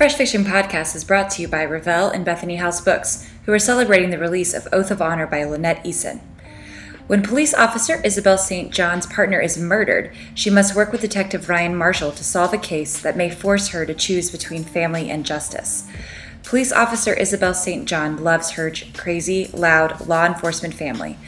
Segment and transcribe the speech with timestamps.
[0.00, 3.58] Fresh Fiction Podcast is brought to you by Revell and Bethany House Books, who are
[3.58, 6.20] celebrating the release of Oath of Honor by Lynette Eason.
[7.06, 8.72] When police officer Isabel St.
[8.72, 12.98] John's partner is murdered, she must work with Detective Ryan Marshall to solve a case
[12.98, 15.86] that may force her to choose between family and justice.
[16.44, 17.86] Police officer Isabel St.
[17.86, 21.18] John loves her crazy, loud law enforcement family.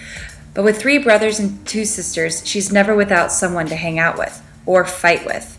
[0.54, 4.42] But with three brothers and two sisters, she's never without someone to hang out with
[4.64, 5.58] or fight with.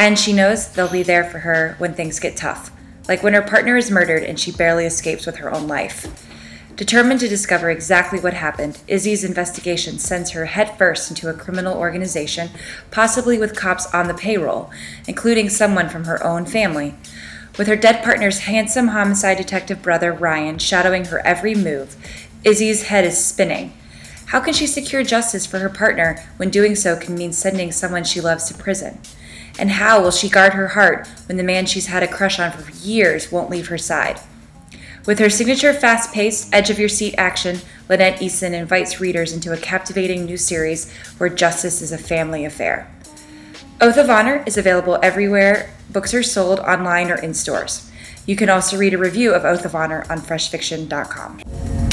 [0.00, 2.70] And she knows they'll be there for her when things get tough,
[3.06, 6.26] like when her partner is murdered and she barely escapes with her own life.
[6.74, 12.48] Determined to discover exactly what happened, Izzy's investigation sends her headfirst into a criminal organization,
[12.90, 14.70] possibly with cops on the payroll,
[15.06, 16.94] including someone from her own family.
[17.58, 21.94] With her dead partner's handsome homicide detective brother Ryan shadowing her every move,
[22.42, 23.74] Izzy's head is spinning.
[24.28, 28.04] How can she secure justice for her partner when doing so can mean sending someone
[28.04, 28.98] she loves to prison?
[29.60, 32.50] And how will she guard her heart when the man she's had a crush on
[32.50, 34.18] for years won't leave her side?
[35.04, 39.52] With her signature fast paced, edge of your seat action, Lynette Eason invites readers into
[39.52, 42.90] a captivating new series where justice is a family affair.
[43.82, 47.90] Oath of Honor is available everywhere books are sold online or in stores.
[48.24, 51.89] You can also read a review of Oath of Honor on freshfiction.com.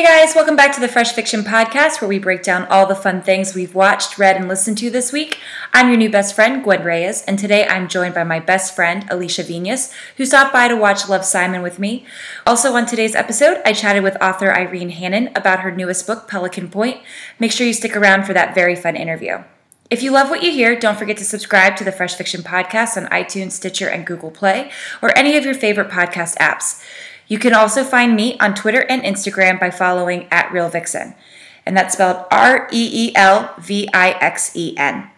[0.00, 2.94] Hey guys, welcome back to the Fresh Fiction Podcast, where we break down all the
[2.94, 5.38] fun things we've watched, read, and listened to this week.
[5.74, 9.04] I'm your new best friend, Gwen Reyes, and today I'm joined by my best friend,
[9.10, 12.06] Alicia Vinas, who stopped by to watch Love Simon with me.
[12.46, 16.70] Also, on today's episode, I chatted with author Irene Hannon about her newest book, Pelican
[16.70, 17.02] Point.
[17.38, 19.44] Make sure you stick around for that very fun interview.
[19.90, 22.96] If you love what you hear, don't forget to subscribe to the Fresh Fiction Podcast
[22.96, 24.70] on iTunes, Stitcher, and Google Play,
[25.02, 26.82] or any of your favorite podcast apps.
[27.30, 31.14] You can also find me on Twitter and Instagram by following at Reel Vixen,
[31.64, 35.08] and that's spelled R E E L V I X E N.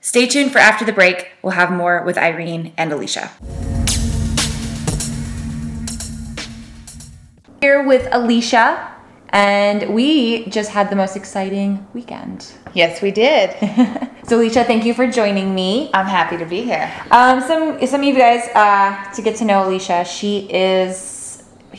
[0.00, 1.28] Stay tuned for after the break.
[1.42, 3.32] We'll have more with Irene and Alicia.
[7.60, 8.90] Here with Alicia,
[9.28, 12.50] and we just had the most exciting weekend.
[12.72, 13.50] Yes, we did.
[14.26, 15.90] so, Alicia, thank you for joining me.
[15.92, 16.90] I'm happy to be here.
[17.10, 20.06] Um, some some of you guys uh, to get to know Alicia.
[20.06, 21.17] She is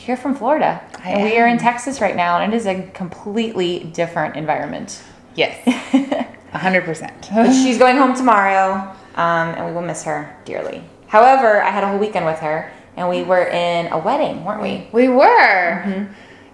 [0.00, 0.82] here from Florida.
[1.04, 1.58] I and we are in.
[1.58, 5.02] Texas right now, and it is a completely different environment.
[5.34, 5.62] Yes,
[6.54, 7.30] 100%.
[7.34, 10.82] But she's going home tomorrow, um, and we will miss her dearly.
[11.06, 14.62] However, I had a whole weekend with her, and we were in a wedding, weren't
[14.62, 14.88] we?
[14.92, 16.08] We were.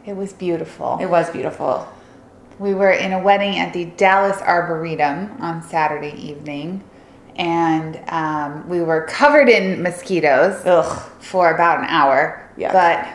[0.04, 0.98] It was beautiful.
[1.00, 1.88] It was beautiful.
[2.58, 6.82] We were in a wedding at the Dallas Arboretum on Saturday evening,
[7.36, 11.10] and um, we were covered in mosquitoes Ugh.
[11.20, 12.42] for about an hour.
[12.58, 12.72] Yuck.
[12.72, 13.06] But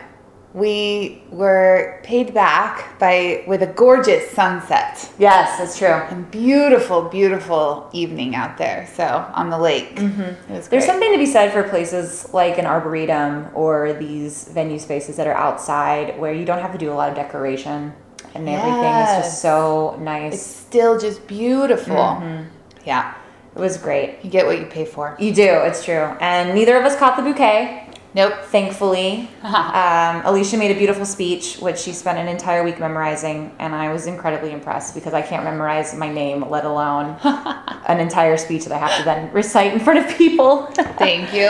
[0.54, 5.88] we were paid back by with a gorgeous sunset Yes, that's true.
[5.88, 8.86] and beautiful, beautiful evening out there.
[8.94, 9.04] So
[9.34, 13.48] on the lake, it was There's something to be said for places like an arboretum
[13.54, 17.08] or these venue spaces that are outside where you don't have to do a lot
[17.08, 17.92] of decoration
[18.34, 20.34] and everything is just so nice.
[20.34, 21.96] It's still just beautiful.
[21.96, 22.44] Mm-hmm.
[22.84, 23.14] Yeah,
[23.54, 24.18] it was great.
[24.22, 25.16] you get what you pay for.
[25.20, 26.16] You do, it's true.
[26.20, 27.81] And neither of us caught the bouquet,
[28.14, 28.34] Nope.
[28.44, 29.30] thankfully.
[29.42, 33.92] um, Alicia made a beautiful speech, which she spent an entire week memorizing, and I
[33.92, 38.72] was incredibly impressed because I can't memorize my name, let alone an entire speech that
[38.72, 40.66] I have to then recite in front of people.
[40.98, 41.48] Thank you.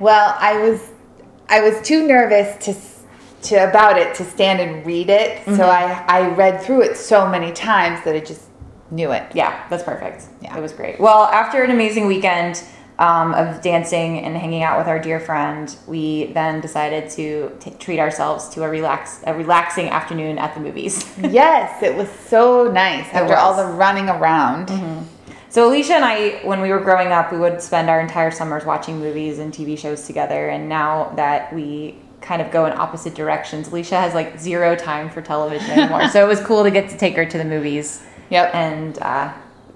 [0.00, 0.90] well, I was
[1.48, 2.74] I was too nervous to
[3.48, 5.56] to about it to stand and read it, Mm-hmm.
[5.56, 8.42] so I I read through it so many times that I just
[8.90, 9.22] knew it.
[9.34, 10.24] yeah, that's perfect.
[10.42, 10.56] Yeah.
[10.56, 10.98] It was great.
[10.98, 12.62] Well, after an amazing weekend
[12.98, 17.70] um, of dancing and hanging out with our dear friend, we then decided to t-
[17.78, 21.06] treat ourselves to a relax a relaxing afternoon at the movies.
[21.22, 24.68] yes, it was so nice after all the running around.
[25.50, 28.64] So Alicia and I, when we were growing up, we would spend our entire summers
[28.66, 30.48] watching movies and TV shows together.
[30.48, 35.08] And now that we kind of go in opposite directions, Alicia has like zero time
[35.08, 36.08] for television anymore.
[36.12, 38.54] so it was cool to get to take her to the movies Yep.
[38.54, 39.32] and uh,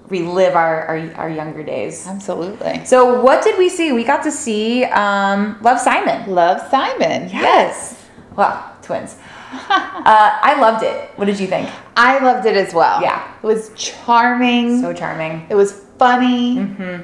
[0.09, 2.05] relive our, our our younger days.
[2.07, 2.85] Absolutely.
[2.85, 3.91] So what did we see?
[3.91, 6.29] We got to see um, Love Simon.
[6.29, 7.29] Love Simon.
[7.29, 8.05] Yes.
[8.35, 9.15] Well, twins.
[9.53, 11.11] uh, I loved it.
[11.15, 11.69] What did you think?
[11.95, 13.01] I loved it as well.
[13.01, 13.35] Yeah.
[13.35, 14.81] It was charming.
[14.81, 15.45] So charming.
[15.49, 16.59] it was funny.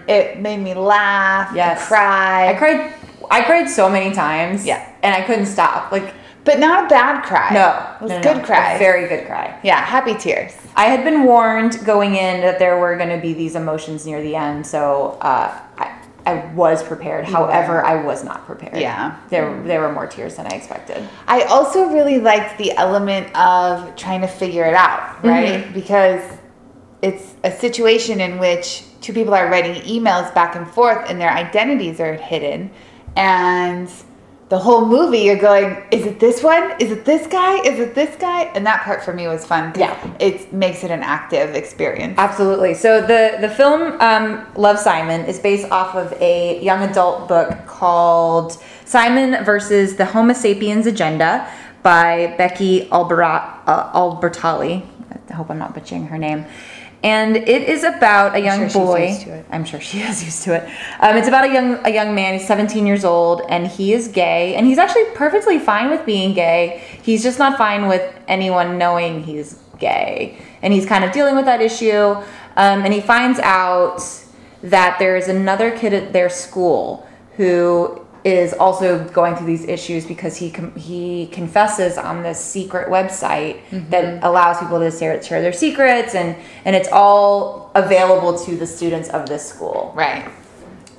[0.08, 1.52] It made me laugh.
[1.56, 1.88] Yes.
[1.88, 2.50] Cry.
[2.50, 2.94] I cried.
[3.32, 4.66] I cried so many times.
[4.66, 4.92] Yeah.
[5.04, 5.92] And I couldn't stop.
[5.92, 6.14] Like
[6.50, 7.52] But not a bad cry.
[7.54, 8.44] no, It was no, good no.
[8.44, 8.74] cry.
[8.74, 9.60] A very good cry.
[9.64, 10.58] yeah, happy tears.
[10.76, 14.20] I had been warned going in that there were going to be these emotions near
[14.20, 17.26] the end, so uh, I, I was prepared.
[17.26, 18.78] However, I was not prepared.
[18.82, 19.16] Yeah.
[19.30, 21.08] there there were more tears than I expected.
[21.28, 25.72] I also really liked the element of trying to figure it out, right?
[25.72, 26.24] Because
[27.04, 31.32] it's a situation in which two people are writing emails back and forth and their
[31.32, 32.72] identities are hidden
[33.16, 33.88] and
[34.50, 37.94] the whole movie you're going is it this one is it this guy is it
[37.94, 39.96] this guy and that part for me was fun Yeah.
[40.20, 42.74] it makes it an active experience Absolutely.
[42.74, 47.50] So the the film um, Love Simon is based off of a young adult book
[47.68, 51.48] called Simon versus the Homo sapiens Agenda
[51.84, 54.86] by Becky Alberat, uh, Albertalli.
[55.30, 56.46] I hope I'm not butchering her name.
[57.02, 59.08] And it is about a young sure she's boy.
[59.08, 59.46] used to it.
[59.50, 60.64] I'm sure she is used to it.
[61.00, 62.34] Um, it's about a young a young man.
[62.34, 66.34] He's 17 years old, and he is gay, and he's actually perfectly fine with being
[66.34, 66.84] gay.
[67.02, 71.46] He's just not fine with anyone knowing he's gay, and he's kind of dealing with
[71.46, 72.16] that issue.
[72.58, 74.02] Um, and he finds out
[74.62, 77.08] that there is another kid at their school
[77.38, 82.90] who is also going through these issues because he com- he confesses on this secret
[82.90, 86.36] website that allows people to share, share their secrets and
[86.66, 89.94] and it's all available to the students of this school.
[89.96, 90.30] right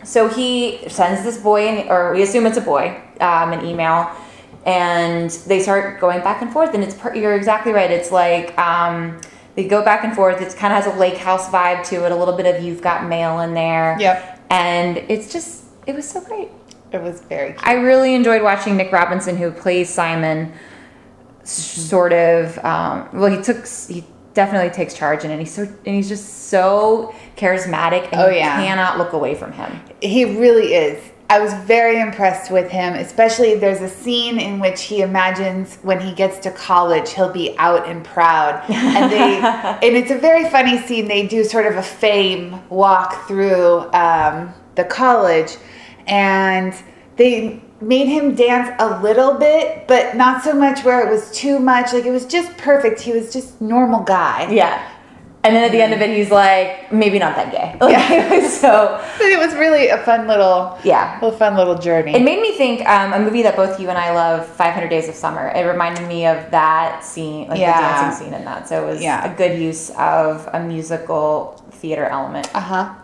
[0.02, 4.10] So he sends this boy, an, or we assume it's a boy, um, an email,
[4.64, 6.74] and they start going back and forth.
[6.74, 7.90] And it's per, you're exactly right.
[7.90, 9.20] It's like um,
[9.56, 10.40] they go back and forth.
[10.40, 12.80] It kind of has a lake house vibe to it, a little bit of you've
[12.80, 13.96] got mail in there.
[14.00, 14.46] Yep.
[14.48, 16.48] And it's just it was so great.
[16.92, 20.52] It was very cute I really enjoyed watching Nick Robinson, who plays Simon,
[21.44, 22.58] sort of.
[22.64, 24.04] Um, well, he took he
[24.34, 25.38] definitely takes charge in it.
[25.38, 29.80] He's so and he's just so charismatic, and Oh, you cannot look away from him.
[30.00, 31.10] He really is.
[31.28, 36.00] I was very impressed with him, especially there's a scene in which he imagines when
[36.00, 38.68] he gets to college he'll be out and proud.
[38.68, 39.38] And they
[39.88, 41.06] and it's a very funny scene.
[41.06, 45.56] They do sort of a fame walk through um, the college
[46.10, 46.74] and
[47.16, 51.58] they made him dance a little bit, but not so much where it was too
[51.58, 51.92] much.
[51.92, 53.00] Like it was just perfect.
[53.00, 54.50] He was just normal guy.
[54.52, 54.86] Yeah.
[55.42, 57.74] And then at the end of it, he's like, maybe not that gay.
[57.80, 61.18] Like, so, But it was really a fun little yeah.
[61.22, 62.14] a fun little journey.
[62.14, 65.08] It made me think um, a movie that both you and I love, 500 Days
[65.08, 65.48] of Summer.
[65.48, 67.74] It reminded me of that scene, like Yeah.
[67.80, 68.68] the dancing scene in that.
[68.68, 69.32] So it was Yeah.
[69.32, 72.50] a good use of a musical theater element.
[72.54, 72.94] Uh huh.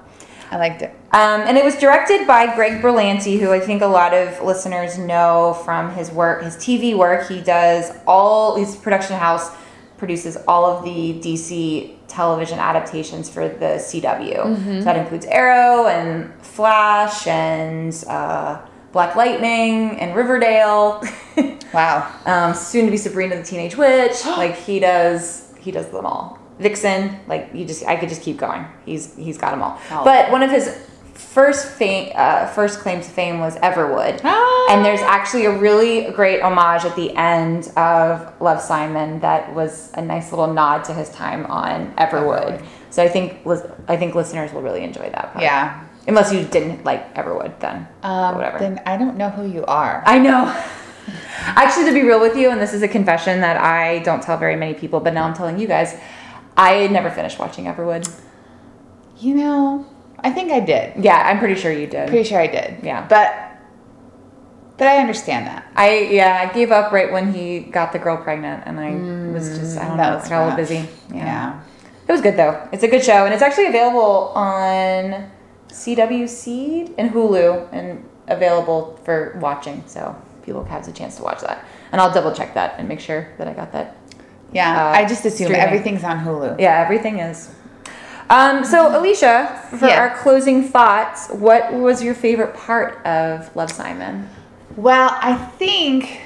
[0.51, 0.91] I liked it.
[1.13, 4.99] Um, and it was directed by Greg Berlanti, who I think a lot of listeners
[4.99, 7.29] know from his work, his TV work.
[7.29, 9.51] He does all his production house
[9.99, 14.79] produces all of the DC television adaptations for the CW.
[14.79, 18.61] So that includes Arrow and Flash and uh,
[18.93, 21.03] Black Lightning and Riverdale.
[21.75, 22.11] Wow.
[22.25, 24.25] um, soon to be Sabrina the Teenage Witch.
[24.25, 26.39] like he does, he does them all.
[26.59, 28.65] Vixen, like you just, I could just keep going.
[28.85, 29.79] He's he's got them all.
[29.91, 30.05] Oh.
[30.05, 30.69] But one of his
[31.15, 34.67] first fame, uh, first claim to fame was Everwood, Ah.
[34.71, 39.91] and there's actually a really great homage at the end of Love Simon that was
[39.95, 42.61] a nice little nod to his time on Everwood.
[42.61, 42.65] Everwood.
[42.91, 43.47] So I think
[43.89, 45.33] I think listeners will really enjoy that.
[45.33, 45.43] Part.
[45.43, 45.83] Yeah.
[46.09, 48.59] Unless you didn't like Everwood, then Um, whatever.
[48.59, 50.03] Then I don't know who you are.
[50.07, 50.55] I know.
[51.41, 54.37] Actually, to be real with you, and this is a confession that I don't tell
[54.37, 55.95] very many people, but now I'm telling you guys,
[56.57, 58.09] I never finished watching Everwood.
[59.19, 59.87] You know,
[60.21, 61.05] I think I did.
[61.05, 62.09] Yeah, I'm pretty sure you did.
[62.09, 62.79] Pretty sure I did.
[62.83, 63.07] Yeah.
[63.09, 63.43] But
[64.79, 65.67] but I understand that.
[65.75, 68.93] I yeah, I gave up right when he got the girl pregnant, and I
[69.33, 70.89] was just I don't Mm, know, was a little busy.
[71.11, 71.25] Yeah.
[71.25, 71.61] Yeah.
[72.09, 72.69] it was good though.
[72.73, 75.31] It's a good show, and it's actually available on
[75.69, 79.83] CW Seed and Hulu, and available for watching.
[79.87, 83.01] So people have the chance to watch that, and I'll double check that and make
[83.01, 83.97] sure that I got that
[84.53, 84.87] Yeah.
[84.87, 85.61] Uh, I just assume streaming.
[85.61, 86.59] everything's on Hulu.
[86.61, 87.51] Yeah, everything is.
[88.29, 90.01] Um, so, Alicia, for Yeah.
[90.01, 94.29] our closing thoughts, what was your favorite part of Love Simon?
[94.77, 96.21] Well, I think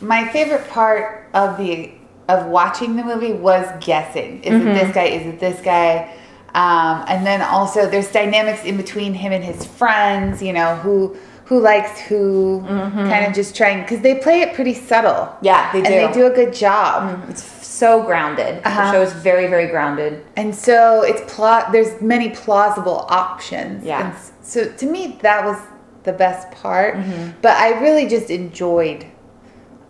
[0.00, 1.92] my favorite part of the
[2.26, 4.42] of watching the movie was guessing.
[4.42, 5.04] Is it this guy?
[5.04, 6.10] Is it this guy?
[6.54, 10.42] Um, and then also there's dynamics in between him and his friends.
[10.42, 14.74] You know who who likes who, kind of just trying because they play it pretty
[14.74, 15.36] subtle.
[15.42, 17.22] Yeah, they do, and they do a good job.
[17.28, 18.62] It's so grounded.
[18.64, 18.84] Uh-huh.
[18.84, 20.24] The show is very, very grounded.
[20.36, 21.72] And so it's plot.
[21.72, 23.84] There's many plausible options.
[23.84, 24.10] Yeah.
[24.10, 25.60] And so to me, that was
[26.04, 26.96] the best part.
[26.96, 27.40] Mm-hmm.
[27.42, 29.04] But I really just enjoyed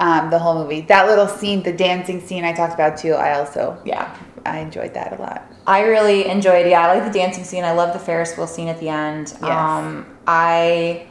[0.00, 0.80] um, the whole movie.
[0.82, 3.12] That little scene, the dancing scene I talked about too.
[3.12, 4.16] I also Yeah.
[4.46, 5.50] I enjoyed that a lot.
[5.66, 6.66] I really enjoyed.
[6.66, 7.64] Yeah, I like the dancing scene.
[7.64, 9.32] I love the Ferris wheel scene at the end.
[9.40, 9.42] Yes.
[9.42, 11.06] Um, I,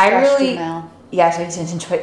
[0.00, 0.90] I Josh really, Duhamel.
[1.10, 2.00] yes, I did enjoy.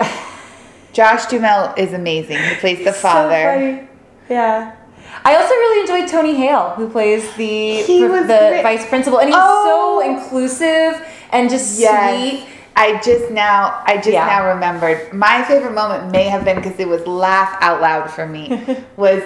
[0.94, 2.38] Josh Duhamel is amazing.
[2.38, 3.88] He plays the father.
[4.30, 4.75] Yeah.
[5.24, 8.63] I also really enjoyed Tony Hale, who plays the He the great.
[8.63, 10.01] vice principal, and he's Oh.
[10.01, 12.20] so inclusive and just Yes.
[12.20, 12.46] sweet.
[12.75, 14.25] I just now I just Yeah.
[14.27, 15.12] now remembered.
[15.13, 18.62] My favorite moment may have been because it was laugh out loud for me.
[18.98, 19.24] was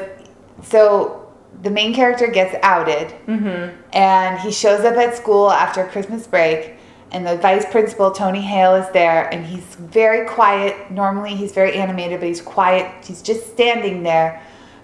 [0.63, 1.27] so
[1.61, 3.75] the main character gets outed, mm-hmm.
[3.93, 6.75] and he shows up at school after Christmas break.
[7.11, 10.89] And the vice principal, Tony Hale, is there, and he's very quiet.
[10.91, 12.89] Normally, he's very animated, but he's quiet.
[13.03, 14.41] He's just standing there.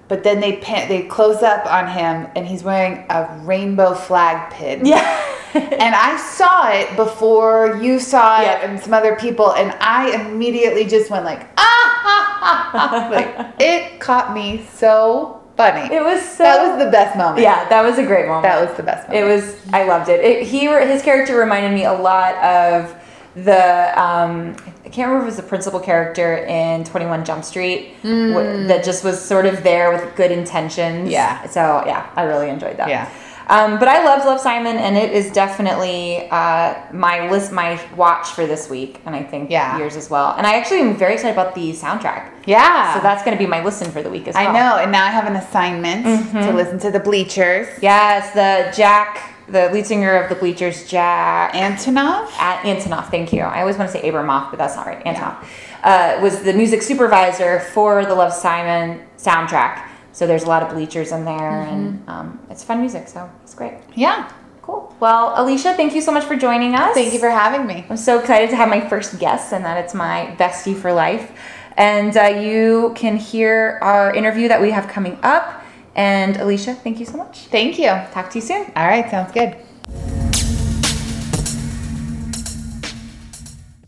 [0.10, 4.52] But then they pan- they close up on him, and he's wearing a rainbow flag
[4.54, 4.86] pin.
[4.86, 5.24] Yeah.
[5.54, 8.70] and I saw it before you saw it Yeah.
[8.70, 14.66] and some other people, and I immediately just went like, ah, like it caught me
[14.74, 15.94] so funny.
[15.94, 16.44] it was so.
[16.44, 17.40] that was the best moment.
[17.42, 18.44] Yeah, that was a great moment.
[18.44, 19.26] that was the best moment.
[19.26, 19.56] It was.
[19.74, 20.24] I loved it.
[20.24, 22.96] it he his character reminded me a lot of
[23.36, 24.00] the.
[24.02, 27.94] Um, I can't remember if it was the principal character in Twenty One Jump Street
[28.04, 31.10] wh- that just was sort of there with good intentions.
[31.10, 31.12] Mm.
[31.12, 31.46] Yeah.
[31.48, 32.88] So yeah, I really enjoyed that.
[32.88, 33.10] Yeah.
[33.50, 38.28] Um, but I love Love Simon, and it is definitely uh, my list, my watch
[38.32, 39.78] for this week, and I think Yeah.
[39.78, 40.34] yours as well.
[40.38, 42.30] And I actually am very excited about the soundtrack.
[42.46, 42.94] yeah.
[42.94, 44.50] So that's going to be my listen for the week as well.
[44.50, 46.40] I know, and now I have an assignment Mm-hmm.
[46.42, 47.68] to listen to the Bleachers.
[47.82, 52.26] Yes, the Jack, the lead singer of the Bleachers, Jack Antonov.
[52.40, 53.10] A- Antonoff.
[53.10, 53.42] Thank you.
[53.44, 55.02] I always want to say Abramoff, but that's not right.
[55.06, 55.46] Antonoff
[55.84, 59.87] uh, was the music supervisor for the Love Simon soundtrack.
[60.18, 62.10] So there's a lot of bleachers in there, and Mm-hmm.
[62.10, 63.08] um, it's fun music.
[63.08, 63.76] So it's great.
[63.94, 64.32] Yeah.
[64.64, 64.92] Cool.
[65.00, 66.96] Well, Alicia, thank you so much for joining us.
[66.96, 67.86] Thank you for having me.
[67.88, 71.32] I'm so excited to have my first guest, and that it's my bestie for life.
[71.78, 75.62] And uh, you can hear our interview that we have coming up.
[75.96, 77.42] And Alicia, thank you so much.
[77.52, 77.90] Thank you.
[78.12, 78.72] Talk to you soon.
[78.76, 80.17] All right, sounds good.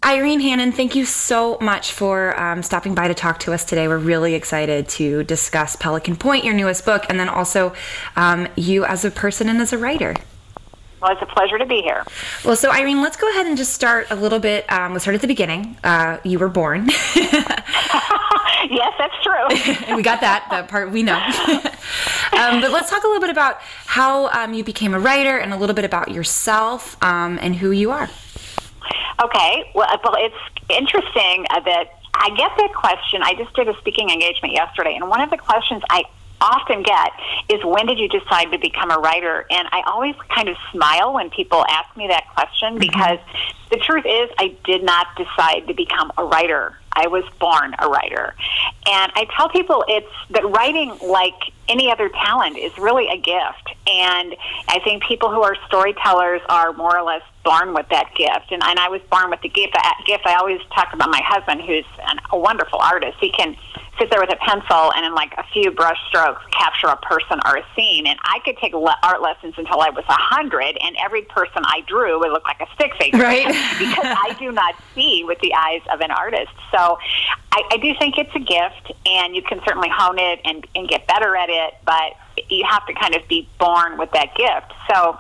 [0.03, 3.89] Irene Hannon, thank you so much for um, stopping by to talk to us today.
[3.89, 7.74] We're really excited to discuss Pelican Point, your newest book, and then also
[8.15, 10.15] um, you as a person and as a writer.
[11.01, 12.06] Well, it's a pleasure to be here.
[12.46, 14.72] Well, so Irene, let's go ahead and just start a little bit.
[14.72, 15.77] Um, let's start at the beginning.
[15.84, 16.88] Uh, you were born.
[17.15, 19.48] yes, that's true.
[19.96, 21.18] we got that, that part we know.
[22.38, 25.53] um, but let's talk a little bit about how um, you became a writer and
[25.53, 28.10] a little bit about yourself um, and who you are.
[29.24, 29.71] Okay.
[29.75, 30.36] Well, well, it's
[30.69, 33.21] interesting that I get that question.
[33.24, 36.03] I just did a speaking engagement yesterday, and one of the questions I
[36.41, 37.12] often get
[37.50, 41.13] is when did you decide to become a writer and i always kind of smile
[41.13, 42.79] when people ask me that question mm-hmm.
[42.79, 43.19] because
[43.71, 47.89] the truth is i did not decide to become a writer i was born a
[47.89, 48.33] writer
[48.88, 53.77] and i tell people it's that writing like any other talent is really a gift
[53.88, 54.36] and
[54.69, 58.51] i think people who are storytellers are more or less born with that gift.
[58.51, 59.74] And, and i was born with the gift.
[59.75, 63.18] I, gift i always talk about my husband who's an, a wonderful artist.
[63.20, 63.58] He can
[63.98, 67.39] sit there with a pencil and in like a few brush strokes capture a person
[67.46, 68.06] or a scene.
[68.06, 71.63] And i could take le- art lessons until i was a hundred and every person
[71.65, 73.20] i drew would look like a stick figure.
[73.29, 73.48] Right.
[73.79, 76.53] because i do not see with the eyes of an artist.
[76.72, 77.00] So
[77.51, 80.88] I, I do think it's a gift and you can certainly hone it and, and
[80.88, 82.13] get better at it but
[82.50, 84.72] you have to kind of be born with that gift.
[84.89, 85.18] So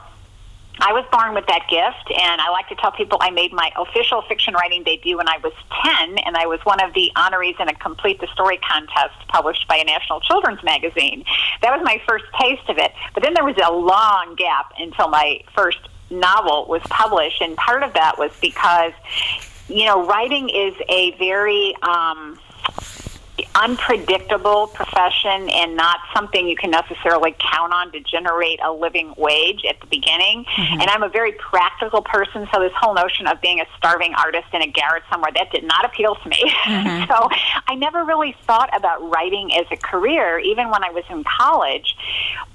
[0.81, 3.71] I was born with that gift, and I like to tell people I made my
[3.77, 7.59] official fiction writing debut when I was 10, and I was one of the honorees
[7.59, 11.25] in a Complete the Story contest published by a national children's magazine.
[11.61, 12.91] That was my first taste of it.
[13.13, 17.83] But then there was a long gap until my first novel was published, and part
[17.83, 18.93] of that was because,
[19.67, 21.75] you know, writing is a very.
[21.81, 22.39] Um,
[23.55, 29.63] unpredictable profession and not something you can necessarily count on to generate a living wage
[29.67, 30.45] at the beginning.
[30.45, 30.81] Mm-hmm.
[30.81, 34.47] And I'm a very practical person, so this whole notion of being a starving artist
[34.53, 36.43] in a garret somewhere that did not appeal to me.
[36.65, 37.05] Mm-hmm.
[37.11, 37.27] so
[37.67, 41.95] I never really thought about writing as a career, even when I was in college.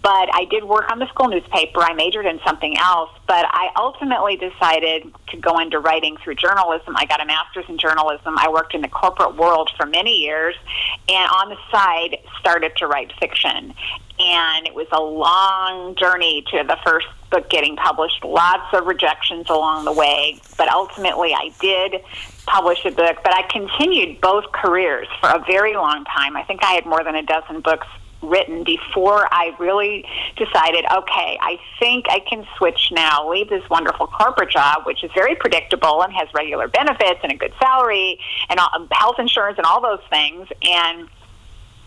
[0.02, 1.80] But I did work on the school newspaper.
[1.80, 6.94] I majored in something else, but I ultimately decided to go into writing through journalism.
[6.96, 8.36] I got a master's in journalism.
[8.38, 10.54] I worked in the corporate world for many years,
[11.08, 13.74] and on the side started to write fiction.
[14.18, 19.50] And it was a long journey to the first book getting published, lots of rejections
[19.50, 22.00] along the way, but ultimately I did
[22.46, 23.18] publish a book.
[23.24, 26.36] But I continued both careers for a very long time.
[26.36, 27.86] I think I had more than a dozen books
[28.28, 30.04] written before I really
[30.36, 35.10] decided, okay, I think I can switch now, leave this wonderful corporate job, which is
[35.14, 38.58] very predictable and has regular benefits and a good salary and
[38.92, 41.08] health insurance and all those things, and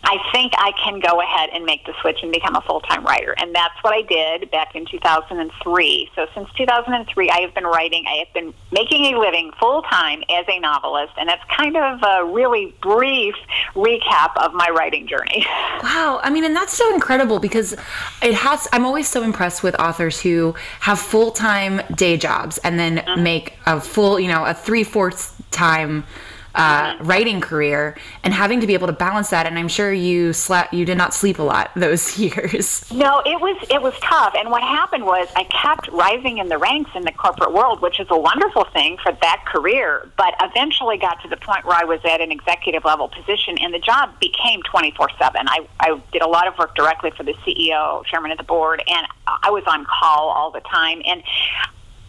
[0.03, 3.03] I think I can go ahead and make the switch and become a full time
[3.03, 3.35] writer.
[3.37, 6.11] And that's what I did back in 2003.
[6.15, 10.23] So since 2003, I have been writing, I have been making a living full time
[10.29, 11.13] as a novelist.
[11.17, 13.35] And that's kind of a really brief
[13.73, 15.45] recap of my writing journey.
[15.83, 17.73] Wow, I mean, and that's so incredible because
[18.21, 18.67] it has.
[18.73, 23.23] I'm always so impressed with authors who have full time day jobs and then mm-hmm.
[23.23, 26.03] make a full, you know, a three fourths time
[26.57, 29.45] uh, writing career and having to be able to balance that.
[29.45, 32.91] And I'm sure you slept, you did not sleep a lot those years.
[32.91, 34.33] No, it was it was tough.
[34.35, 37.99] And what happened was I kept rising in the ranks in the corporate world, which
[37.99, 40.09] is a wonderful thing for that career.
[40.17, 43.73] But eventually got to the point where I was at an executive level position, and
[43.73, 45.47] the job became 24 seven.
[45.47, 48.81] I I did a lot of work directly for the CEO, chairman of the board,
[48.87, 51.03] and I was on call all the time.
[51.05, 51.21] And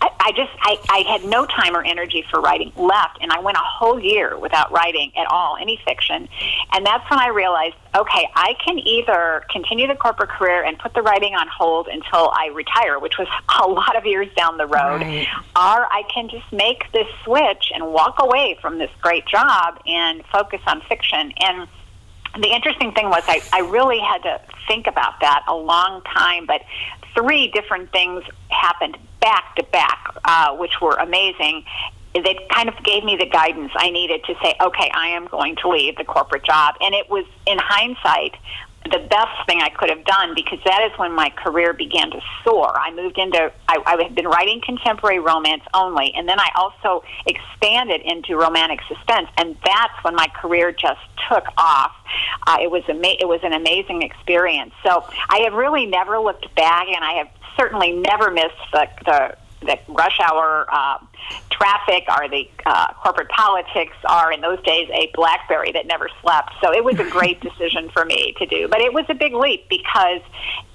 [0.01, 3.41] I, I just I, I had no time or energy for writing left and I
[3.41, 6.29] went a whole year without writing at all any fiction
[6.73, 10.95] and that's when I realized okay I can either continue the corporate career and put
[10.95, 13.29] the writing on hold until I retire which was
[13.63, 15.27] a lot of years down the road Right.
[15.57, 20.25] or I can just make this switch and walk away from this great job and
[20.27, 21.69] focus on fiction and
[22.39, 26.47] the interesting thing was I, I really had to think about that a long time,
[26.47, 26.63] but
[27.15, 28.97] three different things happened
[29.29, 31.65] back to back, uh, which were amazing.
[32.15, 35.57] That kind of gave me the guidance I needed to say, okay, I am going
[35.57, 36.77] to leave the corporate job.
[36.81, 38.35] And it was, in hindsight,
[38.85, 42.21] the best thing I could have done because that is when my career began to
[42.43, 42.73] soar.
[42.75, 47.05] I moved into, I, I had been writing contemporary romance only, and then I also
[47.27, 51.93] expanded into romantic suspense, and that's when my career just took off.
[52.47, 54.73] Uh, it was ama- it was an amazing experience.
[54.83, 59.37] So I have really never looked back, and I have certainly never missed the the,
[59.61, 60.67] the rush hour.
[60.71, 60.99] Uh,
[61.51, 66.53] traffic or the uh, corporate politics are in those days a blackberry that never slept
[66.63, 69.35] so it was a great decision for me to do but it was a big
[69.35, 70.21] leap because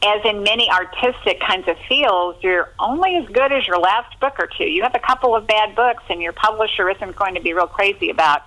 [0.03, 4.33] as in many artistic kinds of fields you're only as good as your last book
[4.39, 7.41] or two you have a couple of bad books and your publisher isn't going to
[7.41, 8.41] be real crazy about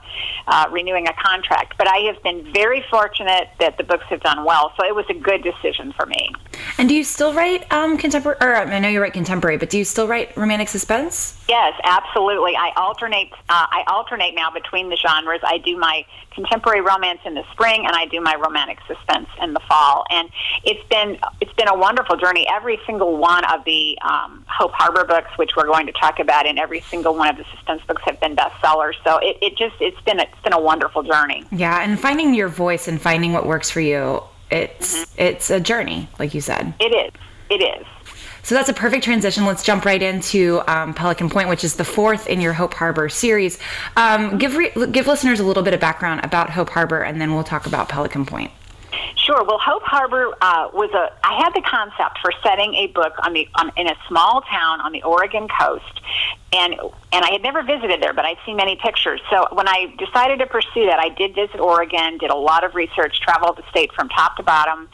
[0.47, 4.45] uh, renewing a contract but i have been very fortunate that the books have done
[4.45, 6.29] well so it was a good decision for me
[6.79, 8.39] And do you still write um, contemporary?
[8.41, 11.37] Or I know you write contemporary, but do you still write romantic suspense?
[11.49, 12.57] Yes, absolutely.
[12.57, 13.33] I alternate.
[13.49, 15.41] Uh, I alternate now between the genres.
[15.45, 19.55] I do my contemporary romance in the spring, and I do my romantic suspense in
[19.55, 20.05] the fall.
[20.11, 20.29] And
[20.65, 22.47] it's been it's been a wonderful journey.
[22.49, 26.47] Every single one of the um, Hope Harbor books, which we're going to talk about,
[26.47, 28.95] and every single one of the suspense books have been bestsellers.
[29.05, 31.45] So it, it just it's been it's been a wonderful journey.
[31.53, 36.09] Yeah, and finding your voice and finding what works for you, it's it's a journey,
[36.19, 36.75] like you said.
[36.81, 37.13] It is.
[37.51, 37.87] It is.
[38.47, 39.45] So that's a perfect transition.
[39.45, 43.09] Let's jump right into um, Pelican Point, which is the fourth in your Hope Harbor
[43.09, 43.59] series.
[43.97, 47.35] Um, give re- give listeners a little bit of background about Hope Harbor, and then
[47.35, 48.53] we'll talk about Pelican Point.
[49.17, 49.43] Sure.
[49.43, 51.11] Well, Hope Harbor uh, was a.
[51.27, 54.81] I had the concept for setting a book on the on, in a small town
[54.81, 56.01] on the Oregon coast,
[56.53, 56.75] and
[57.13, 59.21] and I had never visited there, but I'd seen many pictures.
[59.29, 62.77] So when I decided to pursue that, I did visit Oregon, did a lot of
[62.77, 64.89] research, traveled the state from top to bottom,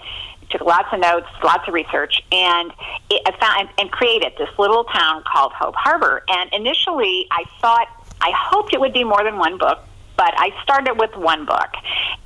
[0.50, 2.72] took lots of notes, lots of research, and
[3.10, 6.22] it, I found and created this little town called Hope Harbor.
[6.28, 7.88] And initially, I thought
[8.20, 9.80] I hoped it would be more than one book
[10.16, 11.70] but I started with one book,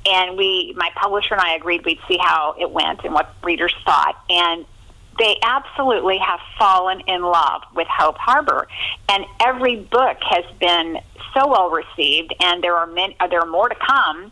[0.05, 3.73] and we, my publisher and I agreed we'd see how it went and what readers
[3.85, 4.65] thought, and
[5.19, 8.67] they absolutely have fallen in love with Hope Harbor,
[9.09, 10.99] and every book has been
[11.33, 14.31] so well received, and there are many, there are more to come.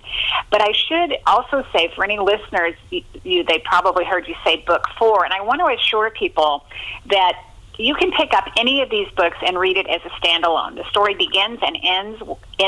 [0.52, 4.64] But I should also say, for any listeners, you, you they probably heard you say
[4.66, 6.66] book four, and I want to assure people
[7.08, 7.34] that
[7.78, 10.76] you can pick up any of these books and read it as a standalone.
[10.76, 12.22] The story begins and ends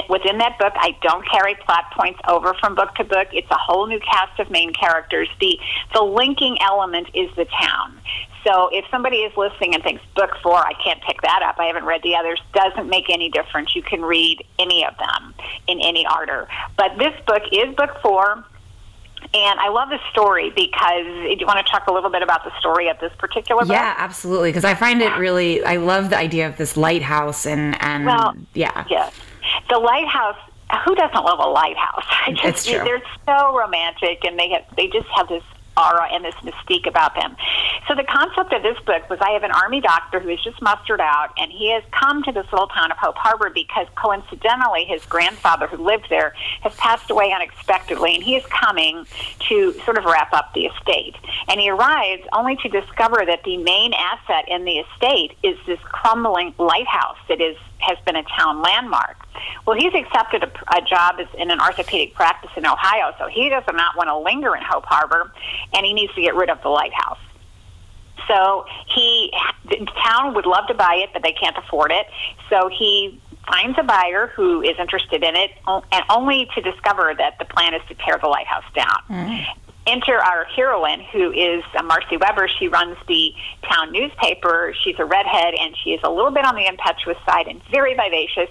[0.10, 0.74] within that book.
[0.76, 3.28] I don't carry plot points over from book to book.
[3.32, 5.30] It's a whole new cast of main characters.
[5.39, 5.60] The
[5.93, 8.00] the linking element is the town.
[8.46, 11.56] So if somebody is listening and thinks book four, I can't pick that up.
[11.60, 12.41] I haven't read the others.
[12.54, 13.76] Doesn't make any difference.
[13.76, 15.34] You can read any of them
[15.67, 16.48] in any order.
[16.78, 18.46] But this book is book four.
[19.34, 22.43] And I love the story because do you want to talk a little bit about
[22.43, 23.71] the story of this particular book?
[23.71, 24.49] Yeah, absolutely.
[24.49, 28.36] Because I find it really, I love the idea of this lighthouse and and Well,
[28.53, 29.13] yeah, Yes.
[29.69, 30.38] The lighthouse.
[30.86, 32.03] Who doesn't love a lighthouse?
[32.27, 32.84] I just, It's true.
[32.84, 35.43] They're so romantic, and they have they just have this
[35.78, 37.36] aura and this mystique about them.
[37.88, 40.62] So the concept of this book was I have an army doctor who is just
[40.62, 44.86] mustered out, and he has come to this little town of Hope Harbor because coincidentally
[44.86, 49.06] his grandfather who lived there has passed away unexpectedly, and he is coming
[49.48, 51.16] to sort of wrap up the estate.
[51.48, 55.80] And he arrives only to discover that the main asset in the estate is this
[55.84, 59.18] crumbling lighthouse that is has been a town landmark.
[59.66, 63.50] Well, he's accepted a, a job as in an orthopedic practice in Ohio, so he
[63.50, 65.32] does not want to linger in Hope Harbor,
[65.74, 67.20] and he needs to get rid of the lighthouse.
[68.28, 69.32] So he,
[69.70, 72.08] the town would love to buy it, but they can't afford it.
[72.50, 77.40] So he finds a buyer who is interested in it, and only to discover that
[77.40, 79.02] the plan is to tear the lighthouse down.
[79.10, 79.46] Mm.
[79.88, 82.50] Enter our heroine, who is uh, Marci Weber.
[82.60, 83.32] She runs the
[83.71, 84.73] town newspaper.
[84.84, 87.95] She's a redhead, and she is a little bit on the impetuous side and very
[87.95, 88.50] vivacious.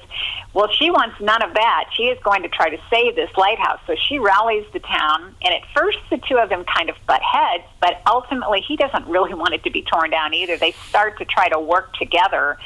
[0.57, 1.91] Well, she wants none of that.
[1.93, 3.79] She is going to try to save this lighthouse.
[3.87, 7.21] So she rallies the town, and at first the two of them kind of butt
[7.21, 10.57] heads, but ultimately he doesn't really want it to be torn down either.
[10.57, 12.57] They start to try to work together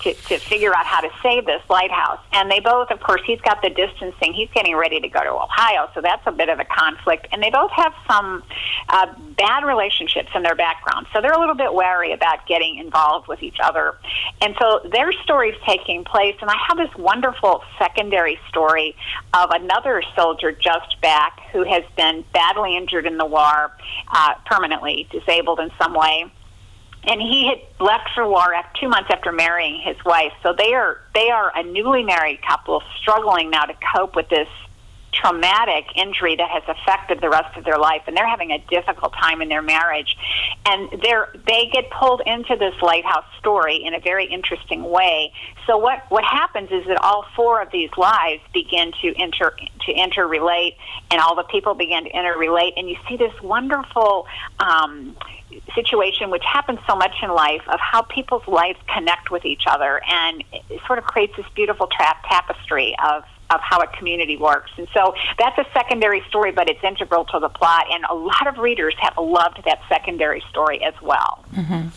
[0.00, 2.18] to, to figure out how to save this lighthouse.
[2.32, 4.34] And they both, of course, he's got the distancing.
[4.34, 7.28] He's getting ready to go to Ohio, so that's a bit of a conflict.
[7.30, 8.42] And they both have some
[8.88, 9.06] uh,
[9.38, 13.44] bad relationships in their background, so they're a little bit wary about getting involved with
[13.44, 13.94] each other.
[14.42, 17.35] And so their story's taking place, and I have this wonderful
[17.78, 18.96] secondary story
[19.34, 23.72] of another soldier just back who has been badly injured in the war,
[24.08, 26.30] uh, permanently disabled in some way
[27.06, 30.32] and he had left for war two months after marrying his wife.
[30.42, 34.48] So they are they are a newly married couple struggling now to cope with this
[35.20, 39.12] traumatic injury that has affected the rest of their life and they're having a difficult
[39.14, 40.16] time in their marriage.
[40.66, 45.32] And they're they get pulled into this lighthouse story in a very interesting way.
[45.66, 49.54] So what what happens is that all four of these lives begin to inter
[49.86, 50.76] to interrelate
[51.10, 52.72] and all the people begin to interrelate.
[52.76, 54.26] And you see this wonderful
[54.60, 55.16] um,
[55.74, 60.00] situation which happens so much in life of how people's lives connect with each other
[60.06, 64.70] and it sort of creates this beautiful tra- tapestry of of how a community works.
[64.76, 67.84] And so that's a secondary story, but it's integral to the plot.
[67.90, 71.44] And a lot of readers have loved that secondary story as well.
[71.54, 71.88] Mm-hmm.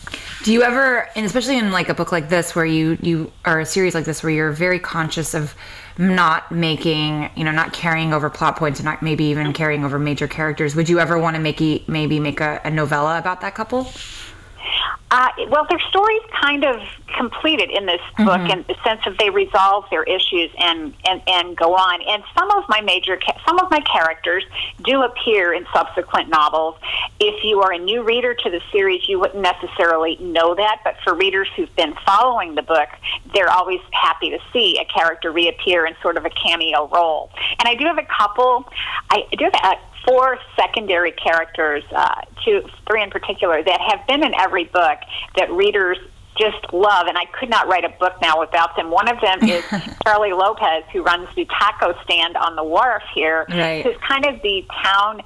[0.44, 3.60] Do you ever, and especially in like a book like this, where you you are
[3.60, 5.54] a series like this, where you're very conscious of
[5.98, 9.98] not making, you know, not carrying over plot points, and not maybe even carrying over
[9.98, 10.74] major characters.
[10.74, 13.90] Would you ever want to make maybe make a, a novella about that couple?
[15.10, 16.80] Uh, well, their story's kind of
[17.16, 18.24] completed in this mm-hmm.
[18.26, 22.00] book in the sense of they resolve their issues and, and, and go on.
[22.02, 24.44] And some of my major, some of my characters
[24.84, 26.76] do appear in subsequent novels.
[27.18, 30.80] If you are a new reader to the series, you wouldn't necessarily know that.
[30.84, 32.88] But for readers who've been following the book,
[33.34, 37.30] they're always happy to see a character reappear in sort of a cameo role.
[37.58, 38.64] And I do have a couple.
[39.10, 44.24] I do have a four secondary characters, uh, two, three in particular, that have been
[44.24, 44.98] in every book
[45.36, 45.98] that readers
[46.38, 48.90] just love, and I could not write a book now without them.
[48.90, 49.64] One of them is
[50.04, 53.84] Charlie Lopez, who runs the taco stand on the wharf here, right.
[53.84, 55.22] who's kind of the town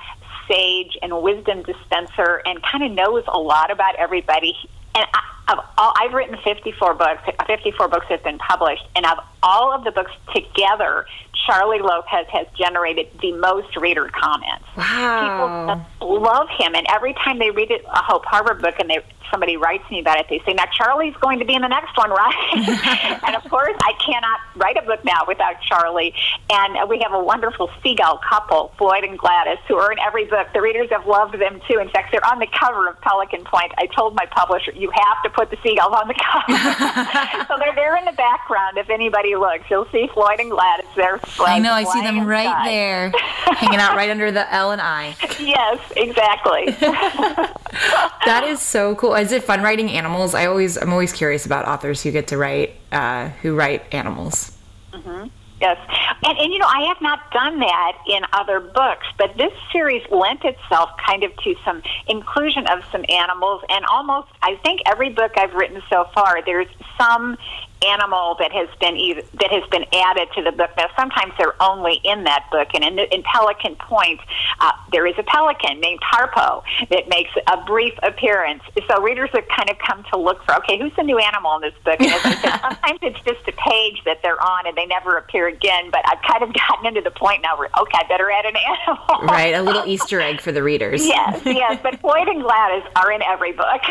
[0.48, 4.54] sage and wisdom dispenser and kind of knows a lot about everybody.
[4.94, 7.22] And I, of all, I've written 54 books.
[7.46, 11.06] 54 books have been published, and of all of the books together,
[11.46, 14.64] Charlie Lopez has generated the most reader comments.
[14.76, 15.86] Wow.
[16.00, 18.98] People love him, and every time they read it, a Hope Harbor book and they
[19.30, 21.96] somebody writes me about it, they say, "Now Charlie's going to be in the next
[21.96, 26.14] one, right?" and of course, I cannot write a book now without Charlie.
[26.50, 30.48] And we have a wonderful seagull couple, Floyd and Gladys, who are in every book.
[30.52, 31.78] The readers have loved them too.
[31.78, 33.72] In fact, they're on the cover of Pelican Point.
[33.78, 37.74] I told my publisher, "You have to put the seagulls on the cover." so they're
[37.74, 38.78] there in the background.
[38.78, 41.20] If anybody looks, you'll see Floyd and Gladys there.
[41.40, 41.72] I know.
[41.72, 42.68] I see them right inside.
[42.68, 43.12] there,
[43.56, 45.16] hanging out right under the L and I.
[45.38, 46.70] Yes, exactly.
[46.80, 49.13] that is so cool.
[49.14, 50.34] Is it fun writing animals?
[50.34, 54.56] I always, I'm always curious about authors who get to write, uh, who write animals.
[54.92, 55.28] Mm-hmm.
[55.60, 55.78] Yes,
[56.22, 60.02] and, and you know I have not done that in other books, but this series
[60.10, 65.10] lent itself kind of to some inclusion of some animals, and almost I think every
[65.10, 66.66] book I've written so far, there's
[66.98, 67.38] some
[67.82, 70.70] animal that has been either, that has been added to the book.
[70.76, 74.20] Now, sometimes they're only in that book, and in, in Pelican Point,
[74.60, 78.62] uh, there is a pelican named Harpo that makes a brief appearance.
[78.88, 81.62] So readers have kind of come to look for, okay, who's the new animal in
[81.62, 82.00] this book?
[82.00, 85.16] And as I said, sometimes it's just a page that they're on, and they never
[85.16, 85.90] appear again.
[85.90, 88.56] But I've kind of gotten into the point now where, okay, I better add an
[88.56, 89.26] animal.
[89.26, 91.04] Right, a little Easter egg for the readers.
[91.04, 91.78] yes, yes.
[91.82, 93.82] But Floyd and Gladys are in every book.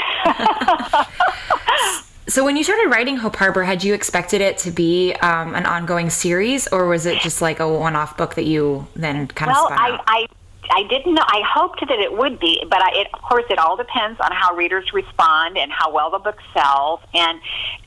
[2.28, 5.66] So when you started writing Hope Harbor, had you expected it to be um, an
[5.66, 9.68] ongoing series, or was it just like a one-off book that you then kind well,
[9.68, 10.04] of spun out?
[10.08, 10.28] I, I
[10.72, 11.24] I didn't know.
[11.26, 14.32] I hoped that it would be, but I, it, of course, it all depends on
[14.32, 17.02] how readers respond and how well the book sells.
[17.14, 17.40] And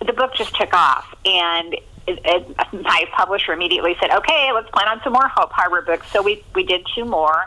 [0.05, 1.75] the book just took off, and
[2.07, 6.07] it, it, my publisher immediately said, "Okay, let's plan on some more Hope Harbor books."
[6.12, 7.45] So we we did two more,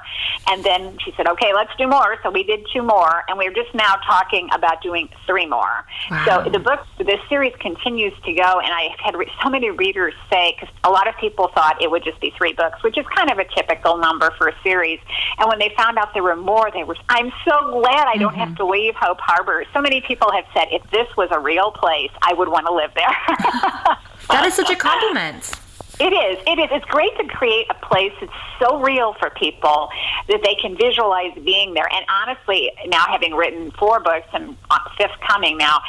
[0.47, 3.53] and then she said, "Okay, let's do more." So we did two more, and we're
[3.53, 5.85] just now talking about doing three more.
[6.11, 6.43] Wow.
[6.43, 10.13] So the book, this series continues to go, and I had re- so many readers
[10.29, 13.05] say because a lot of people thought it would just be three books, which is
[13.15, 14.99] kind of a typical number for a series.
[15.37, 18.31] And when they found out there were more, they were, "I'm so glad I don't
[18.31, 18.39] mm-hmm.
[18.39, 21.71] have to leave Hope Harbor." So many people have said, "If this was a real
[21.71, 23.97] place, I would want to live there."
[24.29, 25.51] That is such a compliment.
[25.99, 26.39] It is.
[26.47, 26.69] It is.
[26.71, 29.89] It's great to create a place that's so real for people
[30.29, 31.91] that they can visualize being there.
[31.91, 35.81] And honestly, now having written four books and uh, fifth coming now,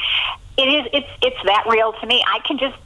[0.59, 2.25] it is it's it's that real to me.
[2.27, 2.77] I can just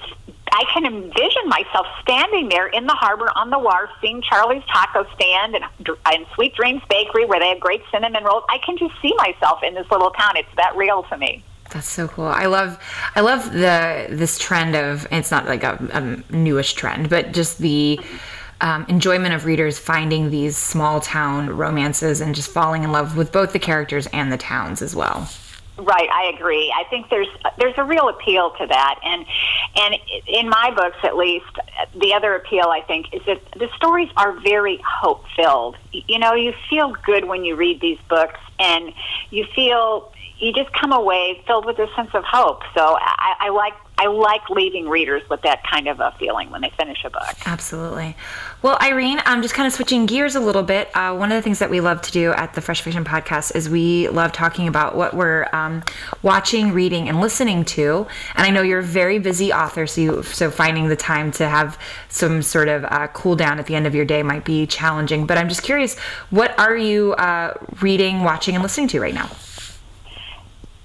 [0.52, 5.06] I can envision myself standing there in the harbor on the wharf, seeing Charlie's Taco
[5.14, 5.64] Stand and,
[6.12, 8.44] and Sweet Dreams Bakery, where they have great cinnamon rolls.
[8.50, 10.36] I can just see myself in this little town.
[10.36, 11.42] It's that real to me.
[11.74, 12.24] That's so cool.
[12.24, 12.78] I love,
[13.14, 15.06] I love the this trend of.
[15.10, 18.00] It's not like a, a newish trend, but just the.
[18.60, 23.32] Um, enjoyment of readers finding these small town romances and just falling in love with
[23.32, 25.28] both the characters and the towns as well.
[25.76, 26.72] Right, I agree.
[26.74, 27.26] I think there's
[27.58, 29.26] there's a real appeal to that, and
[29.74, 29.96] and
[30.28, 31.50] in my books, at least,
[32.00, 35.76] the other appeal I think is that the stories are very hope filled.
[35.90, 38.94] You know, you feel good when you read these books, and
[39.30, 42.62] you feel you just come away filled with a sense of hope.
[42.76, 46.62] So I, I like I like leaving readers with that kind of a feeling when
[46.62, 47.34] they finish a book.
[47.46, 48.16] Absolutely.
[48.60, 50.90] Well, Irene, I'm just kind of switching gears a little bit.
[50.96, 53.54] Uh, one of the things that we love to do at the Fresh Fiction Podcast
[53.54, 55.84] is we love talking about what we're um,
[56.22, 58.06] watching, reading, and listening to.
[58.34, 61.48] And I know you're a very busy author, so you, so finding the time to
[61.48, 64.66] have some sort of uh, cool down at the end of your day might be
[64.66, 65.24] challenging.
[65.24, 65.96] But I'm just curious,
[66.30, 69.30] what are you uh, reading, watching, and listening to right now?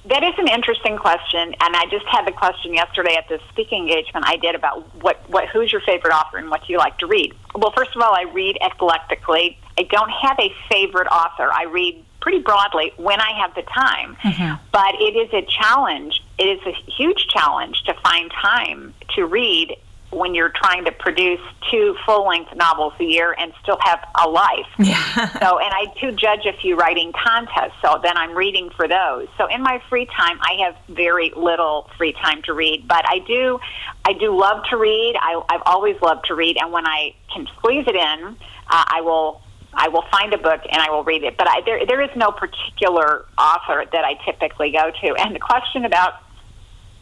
[0.09, 3.83] That is an interesting question, and I just had the question yesterday at the speaking
[3.83, 6.97] engagement I did about what, what who's your favorite author and what do you like
[6.97, 7.35] to read.
[7.53, 9.57] Well, first of all, I read eclectically.
[9.77, 11.51] I don't have a favorite author.
[11.53, 14.55] I read pretty broadly when I have the time, mm-hmm.
[14.71, 16.23] but it is a challenge.
[16.39, 19.77] It is a huge challenge to find time to read
[20.11, 24.27] when you're trying to produce two full length novels a year and still have a
[24.27, 24.67] life.
[24.79, 25.03] Yeah.
[25.39, 29.27] so, and I do judge a few writing contests, so then I'm reading for those.
[29.37, 33.19] So, in my free time, I have very little free time to read, but I
[33.19, 33.59] do,
[34.05, 35.15] I do love to read.
[35.19, 38.35] I, I've always loved to read, and when I can squeeze it in, uh,
[38.69, 39.41] I will.
[39.71, 42.09] I will find a book and I will read it, but I, there there is
[42.15, 45.15] no particular author that I typically go to.
[45.23, 46.15] And the question about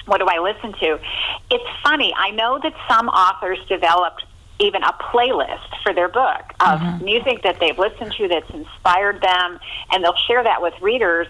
[0.08, 1.00] what do I listen to?
[1.52, 2.14] It's funny.
[2.18, 4.26] I know that some authors developed
[4.60, 7.06] even a playlist for their book of mm-hmm.
[7.06, 9.60] music that they've listened to that's inspired them,
[9.92, 11.28] and they'll share that with readers.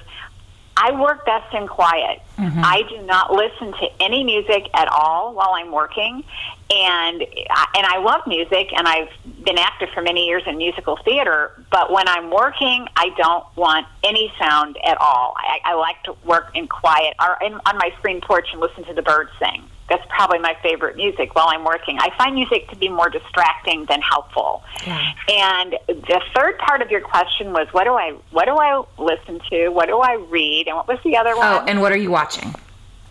[0.78, 2.22] I work best in quiet.
[2.38, 2.62] Mm-hmm.
[2.64, 6.24] I do not listen to any music at all while I'm working,
[6.70, 9.10] and and I love music, and I've
[9.48, 11.52] been active for many years in musical theater.
[11.72, 15.34] But when I'm working, I don't want any sound at all.
[15.38, 18.84] I, I like to work in quiet, or in, on my screen porch, and listen
[18.86, 21.98] to the birds sing that's probably my favorite music while I'm working.
[22.00, 24.64] I find music to be more distracting than helpful.
[24.86, 25.14] Yeah.
[25.30, 29.40] And the third part of your question was what do I what do I listen
[29.50, 29.70] to?
[29.70, 30.68] What do I read?
[30.68, 31.48] And what was the other oh, one?
[31.48, 32.54] Oh, and what are you watching?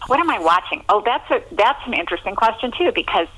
[0.07, 0.85] What am I watching?
[0.88, 3.29] Oh, that's a that's an interesting question too because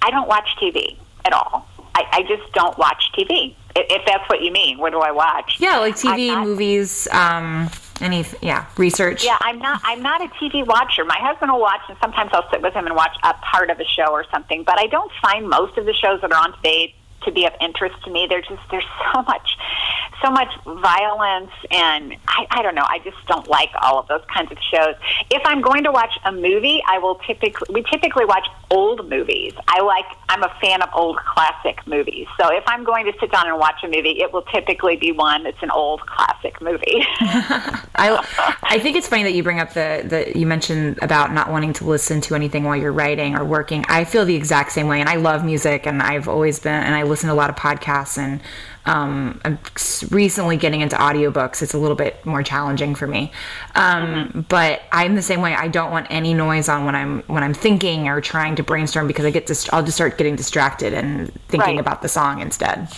[0.00, 1.68] I don't watch TV at all.
[1.94, 3.54] I, I just don't watch TV.
[3.74, 5.56] If that's what you mean, what do I watch?
[5.58, 7.08] Yeah, like TV, not, movies.
[7.08, 11.60] Um, any yeah research yeah i'm not i'm not a tv watcher my husband will
[11.60, 14.24] watch and sometimes i'll sit with him and watch a part of a show or
[14.32, 16.92] something but i don't find most of the shows that are on today
[17.24, 18.26] to be of interest to me.
[18.28, 19.56] There's just there's so much
[20.22, 22.86] so much violence and I, I don't know.
[22.88, 24.94] I just don't like all of those kinds of shows.
[25.30, 29.52] If i'm going to watch a movie i will typically we typically watch old movies.
[29.68, 32.26] I like i'm a fan of old classic movies.
[32.40, 35.12] So if i'm going to sit down and watch a movie it will typically be
[35.12, 37.04] one that's an old classic movie.
[37.94, 41.50] I i think it's funny that you bring up the the you mentioned about not
[41.50, 43.84] wanting to listen to anything while you're writing or working.
[43.88, 46.94] I feel the exact same way and i love music and i've always been and
[46.94, 48.40] i listen to a lot of podcasts and
[48.84, 49.58] um, I'm
[50.10, 51.62] recently getting into audiobooks.
[51.62, 53.30] It's a little bit more challenging for me.
[53.76, 54.40] Um, mm-hmm.
[54.42, 55.54] But I'm the same way.
[55.54, 59.06] I don't want any noise on when I'm when I'm thinking or trying to brainstorm
[59.06, 61.78] because I get dist- I'll just start getting distracted and thinking right.
[61.78, 62.88] about the song instead.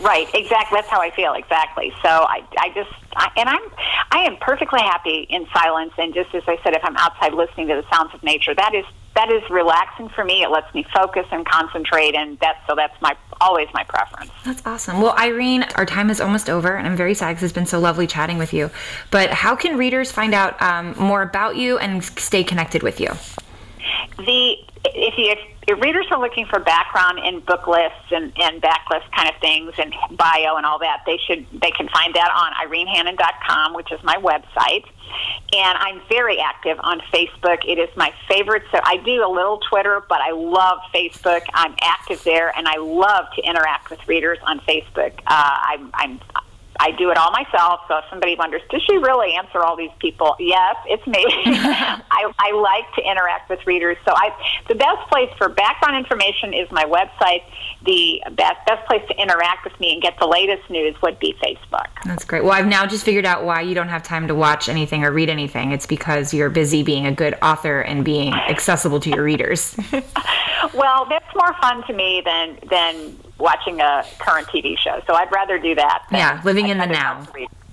[0.00, 0.28] Right.
[0.34, 0.76] Exactly.
[0.76, 1.32] That's how I feel.
[1.32, 1.94] Exactly.
[2.02, 3.62] So I I just I, and I'm
[4.10, 7.68] I am perfectly happy in silence and just as I said, if I'm outside listening
[7.68, 10.42] to the sounds of nature, that is that is relaxing for me.
[10.42, 14.30] It lets me focus and concentrate, and that's so that's my always my preference.
[14.44, 15.00] That's awesome.
[15.00, 17.78] Well, Irene, our time is almost over, and I'm very sad because it's been so
[17.78, 18.70] lovely chatting with you.
[19.10, 23.08] But how can readers find out um, more about you and stay connected with you?
[24.18, 29.10] The if you if readers are looking for background in book lists and, and backlist
[29.16, 32.68] kind of things and bio and all that, they should they can find that on
[32.68, 34.84] irenehannon.com, which is my website.
[35.54, 37.58] And I'm very active on Facebook.
[37.66, 38.64] It is my favorite.
[38.72, 41.42] So I do a little Twitter, but I love Facebook.
[41.54, 45.18] I'm active there, and I love to interact with readers on Facebook.
[45.26, 46.20] Uh, I'm, I'm
[46.80, 47.80] I do it all myself.
[47.88, 50.34] So if somebody wonders, does she really answer all these people?
[50.38, 51.24] Yes, it's me.
[51.26, 53.96] I, I like to interact with readers.
[54.04, 54.30] So I,
[54.68, 57.42] the best place for background information is my website.
[57.84, 61.34] The best, best place to interact with me and get the latest news would be
[61.42, 61.86] Facebook.
[62.04, 62.44] That's great.
[62.44, 65.10] Well, I've now just figured out why you don't have time to watch anything or
[65.10, 65.72] read anything.
[65.72, 69.76] It's because you're busy being a good author and being accessible to your readers.
[70.74, 75.02] well, that's more fun to me than than watching a current TV show.
[75.06, 76.06] So I'd rather do that.
[76.12, 77.26] Yeah, living in the now.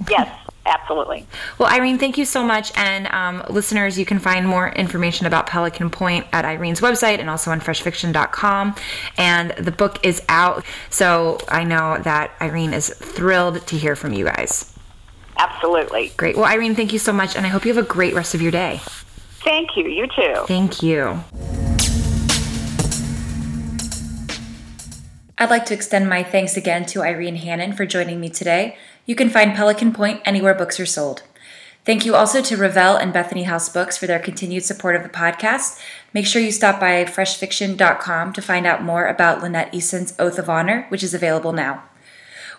[0.10, 0.49] Yes.
[0.66, 1.26] Absolutely.
[1.58, 2.72] Well, Irene, thank you so much.
[2.78, 7.30] And um, listeners, you can find more information about Pelican Point at Irene's website and
[7.30, 8.76] also on freshfiction.com.
[9.18, 10.66] And the book is out.
[10.90, 14.76] So I know that Irene is thrilled to hear from you guys.
[15.38, 16.12] Absolutely.
[16.18, 16.36] Great.
[16.36, 17.36] Well, Irene, thank you so much.
[17.36, 18.82] And I hope you have a great rest of your day.
[19.44, 19.88] Thank you.
[19.88, 20.44] You too.
[20.46, 21.24] Thank you.
[25.42, 28.78] I'd like to extend my thanks again to Irene Hannon for joining me today.
[29.10, 31.24] You can find Pelican Point anywhere books are sold.
[31.84, 35.10] Thank you also to Revell and Bethany House Books for their continued support of the
[35.10, 35.82] podcast.
[36.14, 40.48] Make sure you stop by freshfiction.com to find out more about Lynette Eason's Oath of
[40.48, 41.86] Honor, which is available now.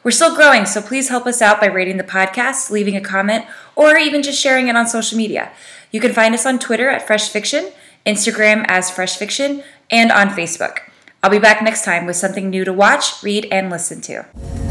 [0.02, 3.44] We're still growing, so please help us out by rating the podcast, leaving a comment,
[3.76, 5.52] or even just sharing it on social media.
[5.92, 7.70] You can find us on Twitter at Fresh Fiction,
[8.04, 10.78] Instagram as Fresh Fiction, and on Facebook.
[11.22, 14.69] I'll be back next time with something new to watch, read, and listen to.